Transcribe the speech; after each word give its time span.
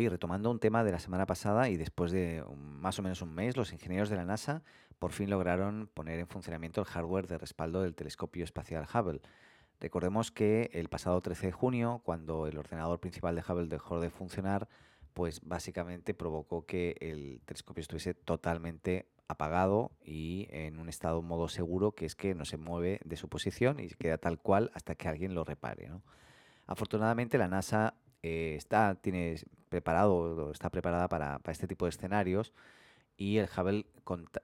Oye, 0.00 0.08
retomando 0.08 0.50
un 0.50 0.58
tema 0.58 0.82
de 0.82 0.92
la 0.92 0.98
semana 0.98 1.26
pasada 1.26 1.68
y 1.68 1.76
después 1.76 2.10
de 2.10 2.42
más 2.56 2.98
o 2.98 3.02
menos 3.02 3.20
un 3.20 3.34
mes, 3.34 3.54
los 3.58 3.70
ingenieros 3.74 4.08
de 4.08 4.16
la 4.16 4.24
NASA 4.24 4.62
por 4.98 5.12
fin 5.12 5.28
lograron 5.28 5.90
poner 5.92 6.18
en 6.18 6.26
funcionamiento 6.26 6.80
el 6.80 6.86
hardware 6.86 7.26
de 7.26 7.36
respaldo 7.36 7.82
del 7.82 7.94
telescopio 7.94 8.42
espacial 8.42 8.86
Hubble. 8.94 9.20
Recordemos 9.78 10.30
que 10.30 10.70
el 10.72 10.88
pasado 10.88 11.20
13 11.20 11.48
de 11.48 11.52
junio, 11.52 12.00
cuando 12.02 12.46
el 12.46 12.56
ordenador 12.56 12.98
principal 12.98 13.34
de 13.34 13.42
Hubble 13.46 13.66
dejó 13.66 14.00
de 14.00 14.08
funcionar, 14.08 14.70
pues 15.12 15.42
básicamente 15.42 16.14
provocó 16.14 16.64
que 16.64 16.96
el 17.02 17.42
telescopio 17.44 17.82
estuviese 17.82 18.14
totalmente 18.14 19.06
apagado 19.28 19.92
y 20.02 20.46
en 20.48 20.78
un 20.78 20.88
estado 20.88 21.20
modo 21.20 21.46
seguro, 21.48 21.92
que 21.92 22.06
es 22.06 22.16
que 22.16 22.34
no 22.34 22.46
se 22.46 22.56
mueve 22.56 23.00
de 23.04 23.16
su 23.16 23.28
posición 23.28 23.78
y 23.80 23.88
queda 23.88 24.16
tal 24.16 24.38
cual 24.38 24.70
hasta 24.72 24.94
que 24.94 25.08
alguien 25.08 25.34
lo 25.34 25.44
repare. 25.44 25.92
Afortunadamente 26.66 27.36
la 27.36 27.48
NASA 27.48 27.92
eh, 28.22 28.54
está, 28.56 28.94
tiene 28.94 29.36
preparado, 29.70 30.50
está 30.52 30.68
preparada 30.68 31.08
para, 31.08 31.40
este 31.48 31.66
tipo 31.66 31.86
de 31.86 31.90
escenarios 31.90 32.52
y 33.16 33.38
el 33.38 33.48
Hubble 33.56 33.86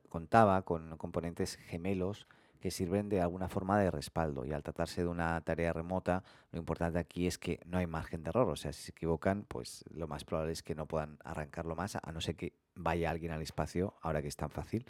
contaba 0.08 0.62
con 0.62 0.96
componentes 0.96 1.56
gemelos 1.56 2.26
que 2.60 2.70
sirven 2.70 3.08
de 3.08 3.20
alguna 3.20 3.48
forma 3.48 3.78
de 3.78 3.90
respaldo. 3.90 4.44
Y 4.44 4.52
al 4.52 4.62
tratarse 4.62 5.02
de 5.02 5.08
una 5.08 5.40
tarea 5.42 5.72
remota, 5.72 6.24
lo 6.52 6.58
importante 6.58 6.98
aquí 6.98 7.26
es 7.26 7.38
que 7.38 7.60
no 7.66 7.78
hay 7.78 7.86
margen 7.86 8.22
de 8.22 8.30
error. 8.30 8.48
O 8.48 8.56
sea, 8.56 8.72
si 8.72 8.82
se 8.82 8.90
equivocan, 8.92 9.44
pues 9.46 9.84
lo 9.90 10.08
más 10.08 10.24
probable 10.24 10.52
es 10.52 10.62
que 10.62 10.74
no 10.74 10.86
puedan 10.86 11.18
arrancarlo 11.24 11.76
más, 11.76 11.96
a 11.96 12.12
no 12.12 12.20
ser 12.20 12.36
que 12.36 12.54
vaya 12.74 13.10
alguien 13.10 13.32
al 13.32 13.42
espacio, 13.42 13.94
ahora 14.02 14.22
que 14.22 14.28
es 14.28 14.36
tan 14.36 14.50
fácil, 14.50 14.86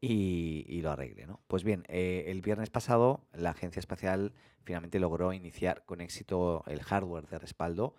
y, 0.00 0.80
lo 0.82 0.90
arregle. 0.90 1.26
¿no? 1.26 1.40
Pues 1.46 1.64
bien, 1.64 1.84
eh, 1.88 2.24
el 2.28 2.42
viernes 2.42 2.70
pasado 2.70 3.20
la 3.32 3.50
Agencia 3.50 3.80
Espacial 3.80 4.32
finalmente 4.64 4.98
logró 4.98 5.32
iniciar 5.32 5.84
con 5.84 6.00
éxito 6.00 6.64
el 6.66 6.82
hardware 6.82 7.26
de 7.28 7.38
respaldo, 7.38 7.94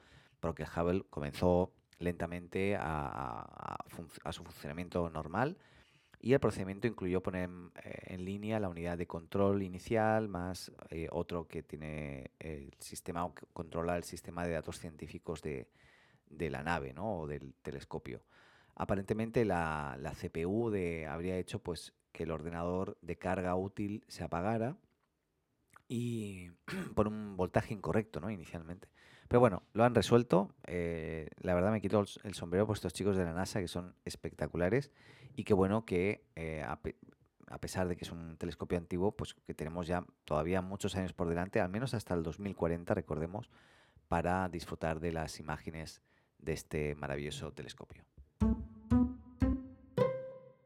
porque 0.45 0.63
Hubble 0.63 1.04
comenzó 1.10 1.74
lentamente 1.98 2.76
a, 2.79 3.77
su 4.32 4.43
funcionamiento 4.43 5.10
normal 5.10 5.57
y 6.20 6.34
el 6.34 6.40
procedimiento 6.40 6.85
incluyó 6.85 7.24
poner 7.24 7.49
eh, 7.84 8.13
en, 8.13 8.26
línea 8.26 8.60
la 8.60 8.70
unidad 8.70 8.96
de 8.96 9.07
control 9.07 9.63
inicial 9.63 10.27
más 10.27 10.71
eh, 10.91 11.07
otro 11.12 11.48
que 11.48 11.63
tiene 11.63 12.29
el 12.38 12.71
sistema 12.77 13.27
controla 13.54 13.98
el 13.98 14.04
sistema 14.04 14.46
de 14.46 14.54
datos 14.54 14.77
científicos 14.77 15.41
de, 15.41 15.68
la 16.29 16.62
nave 16.62 16.93
¿no? 16.93 17.21
o 17.21 17.27
del 17.27 17.55
telescopio. 17.63 18.21
Aparentemente 18.76 19.46
la, 19.46 19.98
CPU 20.21 20.70
de, 20.70 21.07
habría 21.07 21.38
hecho 21.38 21.57
pues, 21.57 21.91
que 22.12 22.23
el 22.23 22.32
ordenador 22.32 22.99
de 23.01 23.18
carga 23.18 23.55
útil 23.55 24.04
se 24.07 24.23
apagara 24.23 24.77
y 25.88 26.50
por 26.96 27.08
un 27.08 27.38
voltaje 27.38 27.74
incorrecto 27.74 28.20
¿no? 28.20 28.30
inicialmente. 28.30 28.88
Pero 29.28 29.40
bueno, 29.40 29.64
lo 29.74 29.84
han 29.84 29.96
resuelto. 29.96 30.54
Eh, 30.68 31.30
la 31.40 31.55
verdad 31.55 31.72
me 31.72 31.82
quito 31.82 32.04
el 32.24 32.34
sombrero 32.36 32.68
por 32.68 32.76
estos 32.76 32.94
chicos 32.94 33.18
de 33.18 33.26
la 33.26 33.34
NASA 33.34 33.60
que 33.60 33.68
son 33.68 33.96
espectaculares 34.06 34.91
y 35.36 35.44
qué 35.44 35.54
bueno 35.54 35.86
que 35.86 36.24
eh, 36.36 36.63
a, 36.66 36.80
pesar 37.60 37.88
de 37.88 37.98
que 37.98 38.06
es 38.06 38.12
un 38.12 38.38
telescopio 38.38 38.78
antiguo, 38.78 39.12
pues 39.12 39.34
que 39.34 39.54
tenemos 39.54 39.88
ya 39.88 40.06
todavía 40.24 40.62
muchos 40.62 40.96
años 40.96 41.13
por 41.13 41.28
delante, 41.28 41.60
al 41.60 41.70
menos 41.70 41.94
hasta 41.94 42.13
el 42.13 42.24
2040, 42.24 42.94
recordemos, 42.94 43.50
para 44.08 44.48
disfrutar 44.50 45.00
de 45.00 45.12
las 45.12 45.40
imágenes 45.40 46.02
de 46.38 46.54
este 46.54 46.96
maravilloso 46.96 47.52
telescopio. 47.52 48.04